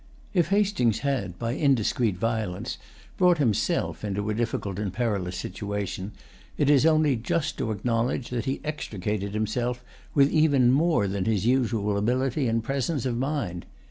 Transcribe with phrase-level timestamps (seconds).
[0.33, 2.79] [Pg 186] If Hastings had, by indiscreet violence,
[3.17, 6.13] brought himself into a difficult and perilous situation,
[6.57, 9.83] it is only just to acknowledge that he extricated himself
[10.15, 13.67] with even more than his usual ability and presence of mind.